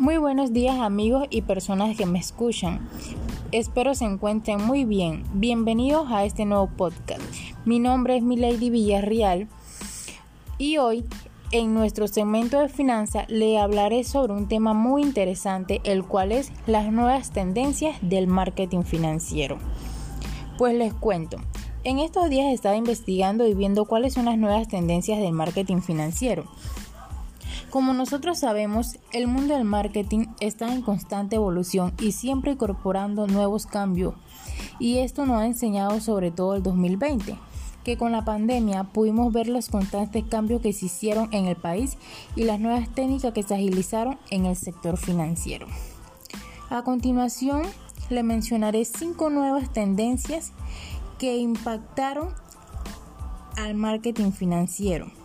Muy 0.00 0.16
buenos 0.16 0.54
días 0.54 0.78
amigos 0.80 1.26
y 1.28 1.42
personas 1.42 1.94
que 1.94 2.06
me 2.06 2.18
escuchan. 2.18 2.88
Espero 3.52 3.94
se 3.94 4.06
encuentren 4.06 4.64
muy 4.64 4.86
bien. 4.86 5.24
Bienvenidos 5.34 6.10
a 6.10 6.24
este 6.24 6.46
nuevo 6.46 6.70
podcast. 6.74 7.20
Mi 7.66 7.80
nombre 7.80 8.16
es 8.16 8.22
Milady 8.22 8.70
Villarreal 8.70 9.46
y 10.56 10.78
hoy 10.78 11.04
en 11.52 11.74
nuestro 11.74 12.08
segmento 12.08 12.60
de 12.60 12.70
finanzas 12.70 13.28
le 13.28 13.58
hablaré 13.58 14.02
sobre 14.04 14.32
un 14.32 14.48
tema 14.48 14.72
muy 14.72 15.02
interesante, 15.02 15.82
el 15.84 16.02
cual 16.02 16.32
es 16.32 16.50
las 16.66 16.90
nuevas 16.90 17.30
tendencias 17.30 17.98
del 18.00 18.26
marketing 18.26 18.84
financiero. 18.84 19.58
Pues 20.56 20.74
les 20.76 20.94
cuento, 20.94 21.36
en 21.84 21.98
estos 21.98 22.30
días 22.30 22.46
he 22.46 22.54
estado 22.54 22.74
investigando 22.74 23.46
y 23.46 23.52
viendo 23.52 23.84
cuáles 23.84 24.14
son 24.14 24.24
las 24.24 24.38
nuevas 24.38 24.66
tendencias 24.66 25.18
del 25.18 25.32
marketing 25.32 25.82
financiero. 25.82 26.46
Como 27.70 27.92
nosotros 27.94 28.40
sabemos, 28.40 28.98
el 29.12 29.28
mundo 29.28 29.54
del 29.54 29.64
marketing 29.64 30.26
está 30.40 30.74
en 30.74 30.82
constante 30.82 31.36
evolución 31.36 31.92
y 32.00 32.10
siempre 32.10 32.52
incorporando 32.52 33.28
nuevos 33.28 33.66
cambios. 33.66 34.14
Y 34.80 34.98
esto 34.98 35.24
nos 35.24 35.36
ha 35.36 35.46
enseñado 35.46 36.00
sobre 36.00 36.32
todo 36.32 36.56
el 36.56 36.64
2020, 36.64 37.36
que 37.84 37.96
con 37.96 38.10
la 38.10 38.24
pandemia 38.24 38.84
pudimos 38.84 39.32
ver 39.32 39.46
los 39.46 39.68
constantes 39.68 40.24
cambios 40.24 40.62
que 40.62 40.72
se 40.72 40.86
hicieron 40.86 41.28
en 41.32 41.46
el 41.46 41.54
país 41.54 41.96
y 42.34 42.42
las 42.42 42.58
nuevas 42.58 42.88
técnicas 42.88 43.32
que 43.32 43.44
se 43.44 43.54
agilizaron 43.54 44.18
en 44.30 44.46
el 44.46 44.56
sector 44.56 44.96
financiero. 44.96 45.68
A 46.70 46.82
continuación, 46.82 47.62
le 48.08 48.24
mencionaré 48.24 48.84
cinco 48.84 49.30
nuevas 49.30 49.72
tendencias 49.72 50.50
que 51.20 51.36
impactaron 51.36 52.30
al 53.56 53.76
marketing 53.76 54.32
financiero. 54.32 55.19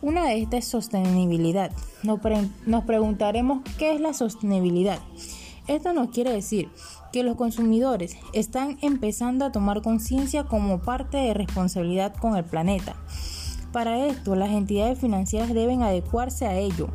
Una 0.00 0.26
de 0.26 0.40
estas 0.40 0.60
es 0.60 0.68
sostenibilidad. 0.68 1.72
Nos, 2.04 2.84
preguntaremos 2.84 3.62
qué 3.78 3.94
es 3.94 4.00
la 4.00 4.14
sostenibilidad. 4.14 5.00
Esto 5.66 5.92
nos 5.92 6.10
quiere 6.10 6.30
decir 6.30 6.68
que 7.12 7.24
los 7.24 7.34
consumidores 7.34 8.16
están 8.32 8.78
empezando 8.80 9.44
a 9.44 9.50
tomar 9.50 9.82
conciencia 9.82 10.44
como 10.44 10.78
parte 10.78 11.16
de 11.16 11.34
responsabilidad 11.34 12.14
con 12.14 12.36
el 12.36 12.44
planeta. 12.44 12.94
Para 13.72 14.06
esto, 14.06 14.36
las 14.36 14.50
entidades 14.50 15.00
financieras 15.00 15.52
deben 15.52 15.82
adecuarse 15.82 16.46
a 16.46 16.56
ello, 16.56 16.88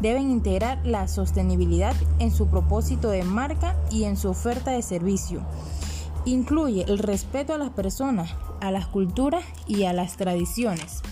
deben 0.00 0.28
integrar 0.28 0.84
la 0.84 1.06
sostenibilidad 1.06 1.94
en 2.18 2.32
su 2.32 2.48
propósito 2.48 3.10
de 3.10 3.22
marca 3.22 3.76
y 3.88 4.02
en 4.02 4.16
su 4.16 4.30
oferta 4.30 4.72
de 4.72 4.82
servicio. 4.82 5.42
Incluye 6.24 6.84
el 6.88 6.98
respeto 6.98 7.54
a 7.54 7.58
las 7.58 7.70
personas, 7.70 8.34
a 8.60 8.72
las 8.72 8.88
culturas 8.88 9.44
y 9.68 9.84
a 9.84 9.92
las 9.92 10.16
tradiciones. 10.16 11.02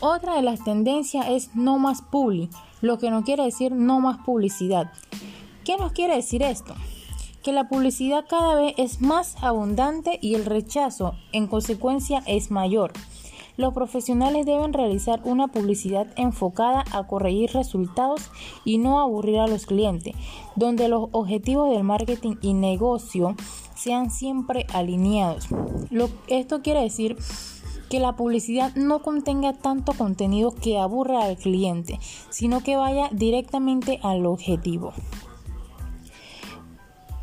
Otra 0.00 0.36
de 0.36 0.42
las 0.42 0.62
tendencias 0.62 1.26
es 1.28 1.54
no 1.54 1.78
más 1.78 2.02
publi, 2.02 2.50
lo 2.80 2.98
que 2.98 3.10
no 3.10 3.24
quiere 3.24 3.44
decir 3.44 3.72
no 3.72 4.00
más 4.00 4.18
publicidad. 4.18 4.92
¿Qué 5.64 5.76
nos 5.76 5.92
quiere 5.92 6.16
decir 6.16 6.42
esto? 6.42 6.74
Que 7.42 7.52
la 7.52 7.68
publicidad 7.68 8.24
cada 8.28 8.54
vez 8.54 8.74
es 8.76 9.00
más 9.00 9.36
abundante 9.42 10.18
y 10.20 10.34
el 10.34 10.44
rechazo 10.44 11.14
en 11.32 11.46
consecuencia 11.46 12.22
es 12.26 12.50
mayor. 12.50 12.92
Los 13.56 13.72
profesionales 13.72 14.46
deben 14.46 14.72
realizar 14.72 15.20
una 15.24 15.46
publicidad 15.46 16.08
enfocada 16.16 16.84
a 16.90 17.06
corregir 17.06 17.52
resultados 17.52 18.30
y 18.64 18.78
no 18.78 19.00
aburrir 19.00 19.38
a 19.38 19.46
los 19.46 19.64
clientes, 19.64 20.14
donde 20.56 20.88
los 20.88 21.08
objetivos 21.12 21.70
del 21.70 21.84
marketing 21.84 22.34
y 22.42 22.52
negocio 22.52 23.36
sean 23.76 24.10
siempre 24.10 24.66
alineados. 24.72 25.48
esto 26.26 26.62
quiere 26.62 26.80
decir 26.80 27.16
que 27.88 28.00
la 28.00 28.16
publicidad 28.16 28.74
no 28.74 29.02
contenga 29.02 29.52
tanto 29.52 29.92
contenido 29.92 30.54
que 30.54 30.78
aburra 30.78 31.24
al 31.24 31.36
cliente, 31.36 31.98
sino 32.30 32.62
que 32.62 32.76
vaya 32.76 33.08
directamente 33.12 34.00
al 34.02 34.26
objetivo. 34.26 34.92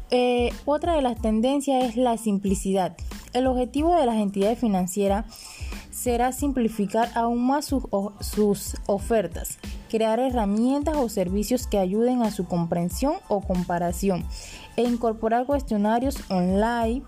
Eh, 0.09 0.51
otra 0.65 0.95
de 0.95 1.01
las 1.01 1.21
tendencias 1.21 1.83
es 1.85 1.95
la 1.95 2.17
simplicidad. 2.17 2.97
El 3.33 3.47
objetivo 3.47 3.95
de 3.95 4.05
las 4.05 4.17
entidades 4.17 4.59
financieras 4.59 5.25
será 5.89 6.31
simplificar 6.33 7.09
aún 7.15 7.45
más 7.45 7.65
sus, 7.65 7.83
sus 8.19 8.75
ofertas, 8.87 9.57
crear 9.89 10.19
herramientas 10.19 10.97
o 10.97 11.07
servicios 11.07 11.67
que 11.67 11.77
ayuden 11.77 12.23
a 12.23 12.31
su 12.31 12.45
comprensión 12.45 13.13
o 13.29 13.41
comparación 13.41 14.25
e 14.75 14.83
incorporar 14.83 15.45
cuestionarios 15.45 16.17
online 16.29 17.03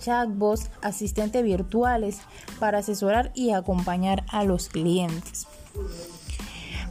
chatbots, 0.00 0.70
asistentes 0.80 1.42
virtuales 1.42 2.20
para 2.58 2.78
asesorar 2.78 3.32
y 3.34 3.50
acompañar 3.50 4.24
a 4.28 4.44
los 4.44 4.68
clientes. 4.68 5.46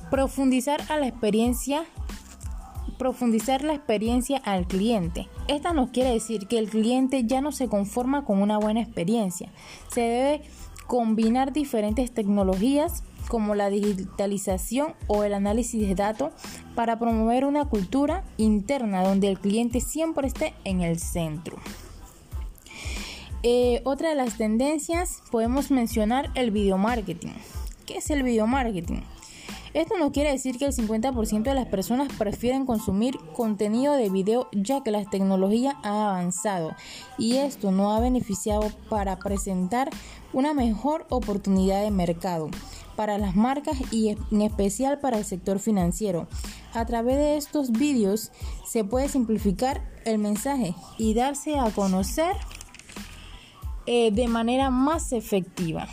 Profundizar 0.09 0.81
a 0.89 0.97
la 0.97 1.07
experiencia 1.07 1.85
profundizar 3.01 3.63
la 3.63 3.73
experiencia 3.73 4.37
al 4.37 4.67
cliente. 4.67 5.27
Esta 5.47 5.73
nos 5.73 5.89
quiere 5.89 6.11
decir 6.11 6.47
que 6.47 6.59
el 6.59 6.69
cliente 6.69 7.23
ya 7.23 7.41
no 7.41 7.51
se 7.51 7.67
conforma 7.67 8.25
con 8.25 8.43
una 8.43 8.59
buena 8.59 8.79
experiencia. 8.79 9.51
Se 9.91 10.01
debe 10.01 10.41
combinar 10.85 11.51
diferentes 11.51 12.11
tecnologías 12.11 13.01
como 13.27 13.55
la 13.55 13.71
digitalización 13.71 14.93
o 15.07 15.23
el 15.23 15.33
análisis 15.33 15.81
de 15.87 15.95
datos 15.95 16.31
para 16.75 16.99
promover 16.99 17.45
una 17.45 17.65
cultura 17.65 18.23
interna 18.37 19.03
donde 19.03 19.29
el 19.29 19.39
cliente 19.39 19.79
siempre 19.79 20.27
esté 20.27 20.53
en 20.63 20.81
el 20.81 20.99
centro. 20.99 21.57
Eh, 23.43 23.81
otra 23.85 24.09
de 24.09 24.15
las 24.15 24.37
tendencias 24.37 25.23
podemos 25.31 25.71
mencionar 25.71 26.29
el 26.35 26.51
video 26.51 26.77
marketing. 26.77 27.31
¿Qué 27.87 27.97
es 27.97 28.11
el 28.11 28.21
video 28.21 28.45
marketing? 28.45 29.01
Esto 29.73 29.97
no 29.97 30.11
quiere 30.11 30.31
decir 30.31 30.59
que 30.59 30.65
el 30.65 30.73
50% 30.73 31.43
de 31.43 31.55
las 31.55 31.65
personas 31.65 32.13
prefieren 32.13 32.67
consumir 32.67 33.17
contenido 33.33 33.95
de 33.95 34.09
video 34.09 34.47
ya 34.51 34.83
que 34.83 34.91
la 34.91 35.05
tecnología 35.05 35.79
ha 35.81 36.09
avanzado 36.09 36.75
y 37.17 37.37
esto 37.37 37.71
no 37.71 37.95
ha 37.95 37.99
beneficiado 37.99 38.69
para 38.89 39.17
presentar 39.17 39.89
una 40.33 40.53
mejor 40.53 41.07
oportunidad 41.09 41.81
de 41.81 41.89
mercado 41.89 42.49
para 42.95 43.17
las 43.17 43.35
marcas 43.35 43.77
y 43.91 44.09
en 44.09 44.41
especial 44.41 44.99
para 44.99 45.17
el 45.17 45.25
sector 45.25 45.57
financiero. 45.57 46.27
A 46.73 46.85
través 46.85 47.15
de 47.15 47.37
estos 47.37 47.71
vídeos 47.71 48.31
se 48.67 48.83
puede 48.83 49.09
simplificar 49.09 49.81
el 50.05 50.19
mensaje 50.19 50.75
y 50.97 51.13
darse 51.15 51.57
a 51.57 51.71
conocer 51.71 52.35
eh, 53.85 54.11
de 54.11 54.27
manera 54.27 54.69
más 54.69 55.11
efectiva. 55.13 55.87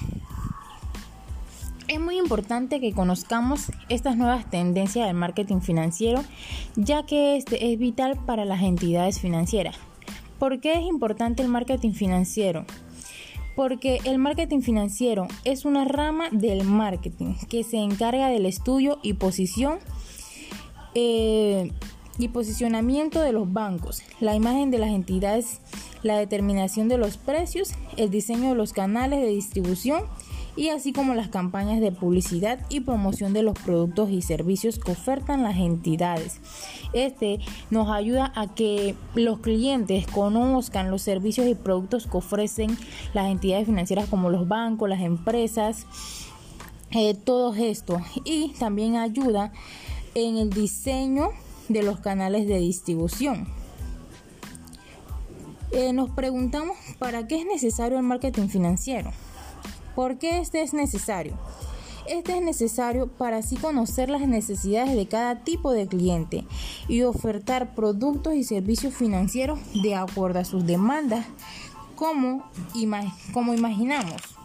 Es 1.88 1.98
muy 1.98 2.18
importante 2.18 2.80
que 2.80 2.92
conozcamos 2.92 3.72
estas 3.88 4.18
nuevas 4.18 4.50
tendencias 4.50 5.06
del 5.06 5.16
marketing 5.16 5.60
financiero, 5.60 6.22
ya 6.76 7.04
que 7.06 7.36
este 7.36 7.72
es 7.72 7.78
vital 7.78 8.18
para 8.26 8.44
las 8.44 8.62
entidades 8.62 9.20
financieras. 9.20 9.76
¿Por 10.38 10.60
qué 10.60 10.74
es 10.74 10.82
importante 10.82 11.42
el 11.42 11.48
marketing 11.48 11.92
financiero? 11.92 12.66
Porque 13.56 14.00
el 14.04 14.18
marketing 14.18 14.60
financiero 14.60 15.26
es 15.44 15.64
una 15.64 15.86
rama 15.86 16.28
del 16.30 16.62
marketing 16.62 17.34
que 17.48 17.64
se 17.64 17.78
encarga 17.78 18.28
del 18.28 18.44
estudio 18.44 18.98
y 19.02 19.14
posición 19.14 19.78
eh, 20.94 21.72
y 22.18 22.28
posicionamiento 22.28 23.20
de 23.22 23.32
los 23.32 23.52
bancos, 23.52 24.02
la 24.20 24.34
imagen 24.34 24.70
de 24.70 24.78
las 24.78 24.90
entidades 24.90 25.60
la 26.02 26.18
determinación 26.18 26.88
de 26.88 26.98
los 26.98 27.16
precios, 27.16 27.72
el 27.96 28.10
diseño 28.10 28.50
de 28.50 28.54
los 28.54 28.72
canales 28.72 29.20
de 29.20 29.28
distribución 29.28 30.04
y 30.58 30.70
así 30.70 30.92
como 30.92 31.14
las 31.14 31.28
campañas 31.28 31.80
de 31.80 31.92
publicidad 31.92 32.58
y 32.68 32.80
promoción 32.80 33.32
de 33.32 33.44
los 33.44 33.56
productos 33.56 34.10
y 34.10 34.22
servicios 34.22 34.80
que 34.80 34.90
ofertan 34.90 35.44
las 35.44 35.56
entidades. 35.56 36.40
Este 36.92 37.38
nos 37.70 37.88
ayuda 37.90 38.32
a 38.34 38.52
que 38.52 38.96
los 39.14 39.38
clientes 39.38 40.08
conozcan 40.08 40.90
los 40.90 41.02
servicios 41.02 41.46
y 41.46 41.54
productos 41.54 42.08
que 42.08 42.16
ofrecen 42.16 42.76
las 43.14 43.30
entidades 43.30 43.66
financieras 43.66 44.08
como 44.08 44.30
los 44.30 44.48
bancos, 44.48 44.88
las 44.88 45.02
empresas, 45.02 45.86
eh, 46.90 47.14
todo 47.14 47.54
esto. 47.54 48.00
Y 48.24 48.48
también 48.58 48.96
ayuda 48.96 49.52
en 50.16 50.38
el 50.38 50.50
diseño 50.50 51.28
de 51.68 51.84
los 51.84 52.00
canales 52.00 52.48
de 52.48 52.58
distribución. 52.58 53.57
Eh, 55.78 55.92
nos 55.92 56.10
preguntamos 56.10 56.76
para 56.98 57.28
qué 57.28 57.38
es 57.38 57.46
necesario 57.46 57.98
el 57.98 58.02
marketing 58.02 58.48
financiero. 58.48 59.12
¿Por 59.94 60.18
qué 60.18 60.40
este 60.40 60.62
es 60.62 60.74
necesario? 60.74 61.38
Este 62.08 62.36
es 62.36 62.42
necesario 62.42 63.06
para 63.06 63.36
así 63.36 63.54
conocer 63.54 64.10
las 64.10 64.22
necesidades 64.22 64.96
de 64.96 65.06
cada 65.06 65.44
tipo 65.44 65.70
de 65.70 65.86
cliente 65.86 66.44
y 66.88 67.02
ofertar 67.02 67.76
productos 67.76 68.34
y 68.34 68.42
servicios 68.42 68.92
financieros 68.92 69.60
de 69.80 69.94
acuerdo 69.94 70.40
a 70.40 70.44
sus 70.44 70.66
demandas, 70.66 71.26
como, 71.94 72.50
como 73.32 73.54
imaginamos. 73.54 74.37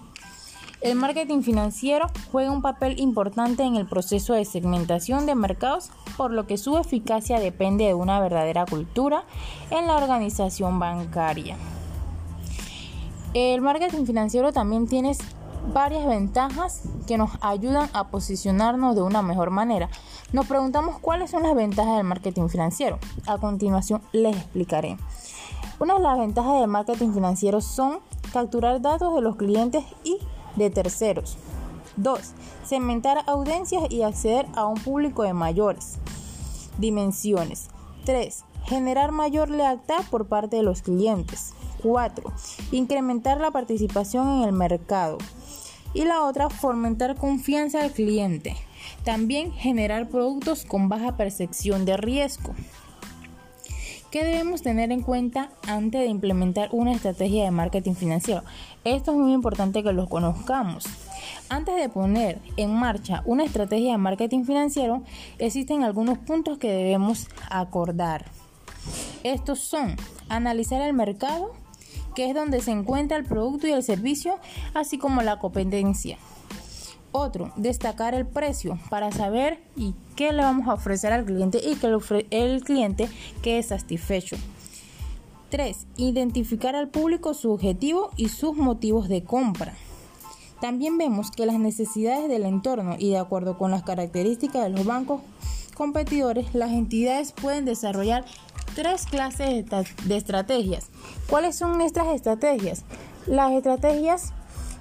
El 0.83 0.95
marketing 0.95 1.43
financiero 1.43 2.07
juega 2.29 2.51
un 2.51 2.61
papel 2.61 2.99
importante 2.99 3.63
en 3.63 3.77
el 3.77 3.87
proceso 3.87 4.33
de 4.33 4.43
segmentación 4.43 5.25
de 5.25 5.33
mercados, 5.33 5.91
por 6.17 6.31
lo 6.31 6.45
que 6.45 6.57
su 6.57 6.77
eficacia 6.77 7.39
depende 7.39 7.85
de 7.85 7.93
una 7.93 8.19
verdadera 8.19 8.65
cultura 8.65 9.23
en 9.71 9.87
la 9.87 9.95
organización 9.95 10.79
bancaria. 10.79 11.55
El 13.33 13.61
marketing 13.61 14.03
financiero 14.03 14.51
también 14.51 14.89
tiene 14.89 15.15
varias 15.73 16.05
ventajas 16.05 16.81
que 17.07 17.17
nos 17.17 17.31
ayudan 17.39 17.89
a 17.93 18.09
posicionarnos 18.09 18.93
de 18.93 19.03
una 19.03 19.21
mejor 19.21 19.51
manera. 19.51 19.87
Nos 20.33 20.47
preguntamos 20.47 20.99
cuáles 20.99 21.31
son 21.31 21.43
las 21.43 21.55
ventajas 21.55 21.95
del 21.95 22.05
marketing 22.05 22.49
financiero. 22.49 22.99
A 23.25 23.37
continuación 23.37 24.01
les 24.11 24.35
explicaré. 24.35 24.97
Una 25.79 25.93
de 25.93 26.01
las 26.01 26.19
ventajas 26.19 26.59
del 26.59 26.67
marketing 26.67 27.13
financiero 27.13 27.61
son 27.61 27.99
capturar 28.33 28.81
datos 28.81 29.15
de 29.15 29.21
los 29.21 29.37
clientes 29.37 29.85
y 30.03 30.17
de 30.55 30.69
terceros. 30.69 31.37
2. 31.97 32.19
Segmentar 32.65 33.23
audiencias 33.27 33.83
y 33.89 34.01
acceder 34.01 34.47
a 34.55 34.65
un 34.65 34.75
público 34.75 35.23
de 35.23 35.33
mayores 35.33 35.99
dimensiones. 36.77 37.69
3. 38.05 38.43
Generar 38.65 39.11
mayor 39.11 39.49
lealtad 39.49 40.03
por 40.09 40.27
parte 40.27 40.57
de 40.57 40.63
los 40.63 40.81
clientes. 40.81 41.53
4. 41.81 42.31
Incrementar 42.71 43.39
la 43.39 43.51
participación 43.51 44.27
en 44.29 44.43
el 44.43 44.53
mercado. 44.53 45.17
Y 45.93 46.05
la 46.05 46.23
otra, 46.23 46.49
fomentar 46.49 47.15
confianza 47.15 47.81
al 47.81 47.91
cliente. 47.91 48.55
También 49.03 49.51
generar 49.51 50.09
productos 50.09 50.65
con 50.65 50.89
baja 50.89 51.17
percepción 51.17 51.85
de 51.85 51.97
riesgo. 51.97 52.53
¿Qué 54.13 54.23
debemos 54.23 54.61
tener 54.61 54.91
en 54.91 55.01
cuenta 55.01 55.49
antes 55.67 56.01
de 56.01 56.05
implementar 56.05 56.69
una 56.71 56.91
estrategia 56.91 57.45
de 57.45 57.49
marketing 57.49 57.95
financiero? 57.95 58.43
Esto 58.83 59.09
es 59.09 59.17
muy 59.17 59.33
importante 59.33 59.81
que 59.81 59.91
lo 59.91 60.07
conozcamos. 60.07 60.85
Antes 61.49 61.75
de 61.77 61.89
poner 61.89 62.39
en 62.55 62.75
marcha 62.75 63.23
una 63.25 63.43
estrategia 63.43 63.93
de 63.93 63.97
marketing 63.97 64.43
financiero, 64.43 65.01
existen 65.39 65.83
algunos 65.83 66.19
puntos 66.19 66.59
que 66.59 66.71
debemos 66.71 67.27
acordar. 67.49 68.25
Estos 69.23 69.57
son 69.61 69.95
analizar 70.29 70.83
el 70.83 70.93
mercado, 70.93 71.51
que 72.13 72.29
es 72.29 72.35
donde 72.35 72.61
se 72.61 72.69
encuentra 72.69 73.17
el 73.17 73.23
producto 73.23 73.65
y 73.65 73.71
el 73.71 73.81
servicio, 73.81 74.37
así 74.75 74.99
como 74.99 75.23
la 75.23 75.39
competencia. 75.39 76.19
Otro, 77.15 77.53
destacar 77.55 78.15
el 78.15 78.25
precio 78.25 78.79
para 78.89 79.11
saber 79.11 79.59
y 79.75 79.93
qué 80.15 80.33
le 80.33 80.41
vamos 80.41 80.67
a 80.67 80.73
ofrecer 80.73 81.13
al 81.13 81.25
cliente 81.25 81.61
y 81.63 81.75
que 81.75 81.87
el 82.31 82.63
cliente 82.63 83.07
quede 83.43 83.61
satisfecho. 83.61 84.35
3. 85.49 85.85
Identificar 85.97 86.75
al 86.75 86.89
público 86.89 87.35
su 87.35 87.51
objetivo 87.51 88.09
y 88.17 88.29
sus 88.29 88.57
motivos 88.57 89.09
de 89.09 89.23
compra. 89.23 89.75
También 90.59 90.97
vemos 90.97 91.29
que 91.29 91.45
las 91.45 91.59
necesidades 91.59 92.27
del 92.29 92.45
entorno 92.45 92.95
y 92.97 93.11
de 93.11 93.19
acuerdo 93.19 93.59
con 93.59 93.69
las 93.69 93.83
características 93.83 94.63
de 94.63 94.69
los 94.71 94.83
bancos 94.83 95.21
competidores, 95.75 96.55
las 96.55 96.71
entidades 96.71 97.31
pueden 97.31 97.65
desarrollar 97.65 98.25
tres 98.73 99.05
clases 99.05 99.65
de 100.05 100.17
estrategias. 100.17 100.89
¿Cuáles 101.29 101.55
son 101.55 101.79
estas 101.81 102.07
estrategias? 102.07 102.83
Las 103.27 103.51
estrategias 103.51 104.33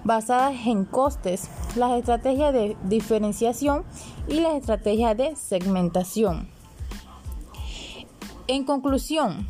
basadas 0.04 0.66
en 0.66 0.84
costes, 0.84 1.49
las 1.76 1.99
estrategias 1.99 2.52
de 2.52 2.76
diferenciación 2.84 3.84
y 4.28 4.40
las 4.40 4.54
estrategias 4.54 5.16
de 5.16 5.37
segmentación. 5.37 6.49
En 8.49 8.64
conclusión, 8.64 9.46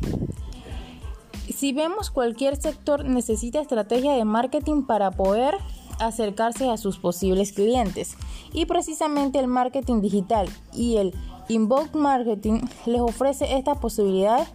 si 1.53 1.73
vemos 1.73 2.11
cualquier 2.11 2.55
sector 2.55 3.05
necesita 3.05 3.59
estrategia 3.59 4.13
de 4.13 4.25
marketing 4.25 4.83
para 4.83 5.11
poder 5.11 5.57
acercarse 5.99 6.69
a 6.69 6.77
sus 6.77 6.97
posibles 6.97 7.53
clientes 7.53 8.15
y 8.51 8.65
precisamente 8.65 9.39
el 9.39 9.47
marketing 9.47 10.01
digital 10.01 10.47
y 10.73 10.97
el 10.97 11.13
inbound 11.49 11.95
marketing 11.95 12.61
les 12.85 13.01
ofrece 13.01 13.57
esta 13.57 13.75
posibilidad 13.75 14.47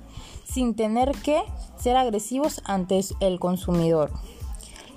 sin 0.45 0.75
tener 0.75 1.13
que 1.13 1.43
ser 1.77 1.97
agresivos 1.97 2.63
ante 2.65 3.01
el 3.21 3.39
consumidor. 3.39 4.11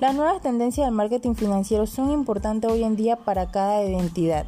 Las 0.01 0.15
nuevas 0.15 0.41
tendencias 0.41 0.87
del 0.87 0.95
marketing 0.95 1.35
financiero 1.35 1.85
son 1.85 2.09
importantes 2.09 2.71
hoy 2.71 2.83
en 2.83 2.95
día 2.95 3.17
para 3.17 3.51
cada 3.51 3.83
identidad. 3.83 4.47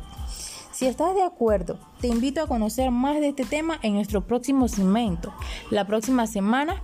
Si 0.71 0.87
estás 0.87 1.13
de 1.13 1.21
acuerdo, 1.21 1.77
te 2.01 2.07
invito 2.07 2.41
a 2.41 2.47
conocer 2.47 2.89
más 2.89 3.19
de 3.19 3.29
este 3.29 3.45
tema 3.45 3.77
en 3.83 3.93
nuestro 3.93 4.21
próximo 4.21 4.67
segmento, 4.67 5.31
la 5.69 5.85
próxima 5.85 6.25
semana. 6.25 6.81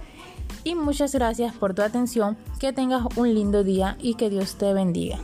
Y 0.64 0.76
muchas 0.76 1.16
gracias 1.16 1.56
por 1.56 1.74
tu 1.74 1.82
atención, 1.82 2.38
que 2.60 2.72
tengas 2.72 3.08
un 3.18 3.34
lindo 3.34 3.64
día 3.64 3.98
y 4.00 4.14
que 4.14 4.30
Dios 4.30 4.56
te 4.56 4.72
bendiga. 4.72 5.18